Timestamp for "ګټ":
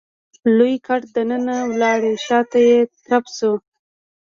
0.87-1.01